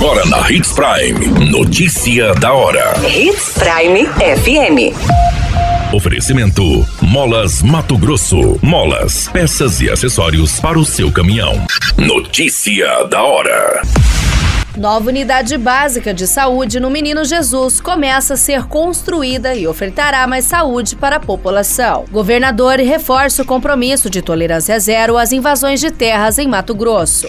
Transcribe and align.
Agora 0.00 0.24
na 0.24 0.50
Hits 0.50 0.72
Prime. 0.72 1.50
Notícia 1.50 2.32
da 2.36 2.54
hora. 2.54 2.94
Hits 3.06 3.52
Prime 3.52 4.06
FM. 4.06 4.96
Oferecimento: 5.94 6.62
Molas 7.02 7.60
Mato 7.60 7.98
Grosso. 7.98 8.58
Molas, 8.62 9.28
peças 9.28 9.78
e 9.82 9.90
acessórios 9.90 10.58
para 10.58 10.78
o 10.78 10.86
seu 10.86 11.12
caminhão. 11.12 11.66
Notícia 11.98 13.04
da 13.10 13.22
hora. 13.22 13.82
Nova 14.74 15.10
unidade 15.10 15.58
básica 15.58 16.14
de 16.14 16.26
saúde 16.26 16.80
no 16.80 16.88
Menino 16.88 17.22
Jesus 17.22 17.78
começa 17.78 18.32
a 18.32 18.38
ser 18.38 18.64
construída 18.68 19.54
e 19.54 19.66
ofertará 19.66 20.26
mais 20.26 20.46
saúde 20.46 20.96
para 20.96 21.16
a 21.16 21.20
população. 21.20 22.06
Governador 22.10 22.78
reforça 22.78 23.42
o 23.42 23.46
compromisso 23.46 24.08
de 24.08 24.22
tolerância 24.22 24.80
zero 24.80 25.18
às 25.18 25.30
invasões 25.30 25.78
de 25.78 25.90
terras 25.90 26.38
em 26.38 26.48
Mato 26.48 26.74
Grosso. 26.74 27.28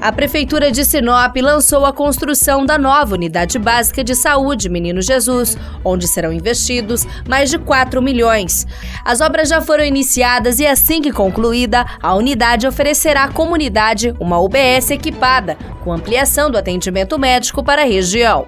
A 0.00 0.12
Prefeitura 0.12 0.70
de 0.70 0.84
Sinop 0.84 1.36
lançou 1.42 1.84
a 1.84 1.92
construção 1.92 2.64
da 2.64 2.78
nova 2.78 3.16
Unidade 3.16 3.58
Básica 3.58 4.04
de 4.04 4.14
Saúde 4.14 4.68
Menino 4.68 5.02
Jesus, 5.02 5.56
onde 5.84 6.06
serão 6.06 6.32
investidos 6.32 7.04
mais 7.28 7.50
de 7.50 7.58
4 7.58 8.00
milhões. 8.00 8.64
As 9.04 9.20
obras 9.20 9.48
já 9.48 9.60
foram 9.60 9.84
iniciadas 9.84 10.60
e, 10.60 10.66
assim 10.68 11.02
que 11.02 11.10
concluída, 11.10 11.84
a 12.00 12.14
unidade 12.14 12.64
oferecerá 12.64 13.24
à 13.24 13.32
comunidade 13.32 14.14
uma 14.20 14.38
UBS 14.38 14.92
equipada, 14.92 15.58
com 15.82 15.92
ampliação 15.92 16.48
do 16.48 16.56
atendimento 16.56 17.18
médico 17.18 17.64
para 17.64 17.82
a 17.82 17.86
região. 17.86 18.46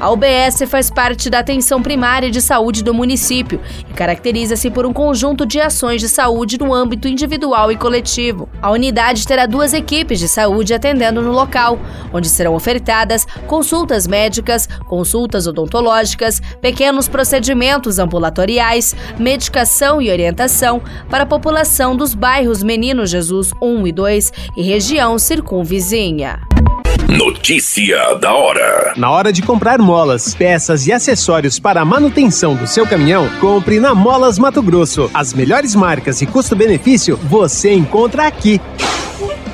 A 0.00 0.10
UBS 0.10 0.62
faz 0.68 0.90
parte 0.90 1.30
da 1.30 1.38
atenção 1.38 1.80
primária 1.80 2.30
de 2.30 2.40
saúde 2.42 2.82
do 2.82 2.92
município 2.92 3.60
e 3.88 3.94
caracteriza-se 3.94 4.70
por 4.70 4.84
um 4.84 4.92
conjunto 4.92 5.46
de 5.46 5.60
ações 5.60 6.00
de 6.00 6.08
saúde 6.08 6.58
no 6.58 6.74
âmbito 6.74 7.08
individual 7.08 7.70
e 7.70 7.76
coletivo. 7.76 8.48
A 8.60 8.70
unidade 8.70 9.26
terá 9.26 9.46
duas 9.46 9.72
equipes 9.72 10.18
de 10.18 10.28
saúde 10.28 10.74
atendendo 10.84 11.22
no 11.22 11.32
local, 11.32 11.78
onde 12.12 12.28
serão 12.28 12.54
ofertadas 12.54 13.26
consultas 13.46 14.06
médicas, 14.06 14.68
consultas 14.86 15.46
odontológicas, 15.46 16.40
pequenos 16.60 17.08
procedimentos 17.08 17.98
ambulatoriais, 17.98 18.94
medicação 19.18 20.02
e 20.02 20.10
orientação 20.10 20.82
para 21.08 21.22
a 21.22 21.26
população 21.26 21.96
dos 21.96 22.14
bairros 22.14 22.62
Menino 22.62 23.06
Jesus 23.06 23.50
1 23.62 23.86
e 23.86 23.92
2 23.92 24.32
e 24.56 24.62
região 24.62 25.18
circunvizinha. 25.18 26.40
Notícia 27.08 28.14
da 28.14 28.34
hora. 28.34 28.92
Na 28.96 29.10
hora 29.10 29.32
de 29.32 29.42
comprar 29.42 29.78
molas, 29.78 30.34
peças 30.34 30.86
e 30.86 30.92
acessórios 30.92 31.58
para 31.58 31.80
a 31.80 31.84
manutenção 31.84 32.54
do 32.56 32.66
seu 32.66 32.86
caminhão, 32.86 33.28
compre 33.40 33.78
na 33.78 33.94
Molas 33.94 34.38
Mato 34.38 34.62
Grosso. 34.62 35.10
As 35.14 35.32
melhores 35.32 35.74
marcas 35.74 36.20
e 36.22 36.26
custo-benefício 36.26 37.16
você 37.16 37.72
encontra 37.72 38.26
aqui. 38.26 38.60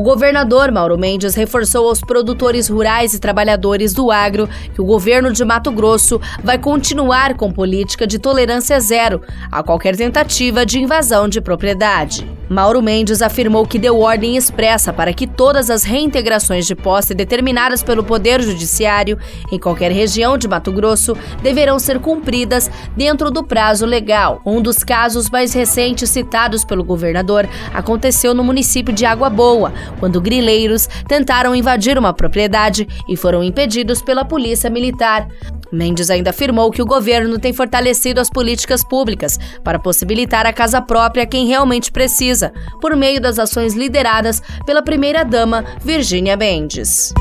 O 0.00 0.02
governador 0.02 0.72
Mauro 0.72 0.96
Mendes 0.96 1.34
reforçou 1.34 1.86
aos 1.86 2.00
produtores 2.00 2.70
rurais 2.70 3.12
e 3.12 3.18
trabalhadores 3.18 3.92
do 3.92 4.10
agro 4.10 4.48
que 4.72 4.80
o 4.80 4.84
governo 4.86 5.30
de 5.30 5.44
Mato 5.44 5.70
Grosso 5.70 6.18
vai 6.42 6.56
continuar 6.56 7.36
com 7.36 7.52
política 7.52 8.06
de 8.06 8.18
tolerância 8.18 8.80
zero 8.80 9.20
a 9.52 9.62
qualquer 9.62 9.94
tentativa 9.94 10.64
de 10.64 10.80
invasão 10.80 11.28
de 11.28 11.38
propriedade. 11.42 12.39
Mauro 12.50 12.82
Mendes 12.82 13.22
afirmou 13.22 13.64
que 13.64 13.78
deu 13.78 14.00
ordem 14.00 14.36
expressa 14.36 14.92
para 14.92 15.12
que 15.12 15.24
todas 15.24 15.70
as 15.70 15.84
reintegrações 15.84 16.66
de 16.66 16.74
posse 16.74 17.14
determinadas 17.14 17.80
pelo 17.80 18.02
Poder 18.02 18.42
Judiciário 18.42 19.16
em 19.52 19.58
qualquer 19.58 19.92
região 19.92 20.36
de 20.36 20.48
Mato 20.48 20.72
Grosso 20.72 21.16
deverão 21.44 21.78
ser 21.78 22.00
cumpridas 22.00 22.68
dentro 22.96 23.30
do 23.30 23.44
prazo 23.44 23.86
legal. 23.86 24.42
Um 24.44 24.60
dos 24.60 24.78
casos 24.82 25.30
mais 25.30 25.54
recentes 25.54 26.10
citados 26.10 26.64
pelo 26.64 26.82
governador 26.82 27.48
aconteceu 27.72 28.34
no 28.34 28.42
município 28.42 28.92
de 28.92 29.06
Água 29.06 29.30
Boa, 29.30 29.72
quando 30.00 30.20
grileiros 30.20 30.88
tentaram 31.06 31.54
invadir 31.54 31.96
uma 31.96 32.12
propriedade 32.12 32.88
e 33.08 33.16
foram 33.16 33.44
impedidos 33.44 34.02
pela 34.02 34.24
polícia 34.24 34.68
militar. 34.68 35.28
Mendes 35.72 36.10
ainda 36.10 36.30
afirmou 36.30 36.70
que 36.70 36.82
o 36.82 36.86
governo 36.86 37.38
tem 37.38 37.52
fortalecido 37.52 38.20
as 38.20 38.28
políticas 38.28 38.82
públicas 38.84 39.38
para 39.62 39.78
possibilitar 39.78 40.46
a 40.46 40.52
casa 40.52 40.80
própria 40.82 41.24
a 41.24 41.26
quem 41.26 41.46
realmente 41.46 41.92
precisa, 41.92 42.52
por 42.80 42.96
meio 42.96 43.20
das 43.20 43.38
ações 43.38 43.74
lideradas 43.74 44.42
pela 44.66 44.82
primeira-dama 44.82 45.64
Virgínia 45.82 46.36
Mendes. 46.36 47.12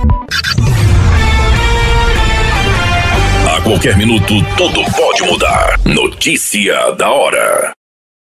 A 3.48 3.62
qualquer 3.62 3.98
minuto, 3.98 4.34
tudo 4.58 4.82
pode 4.96 5.24
mudar. 5.24 5.80
Notícia 5.86 6.92
da 6.92 7.10
hora. 7.10 7.79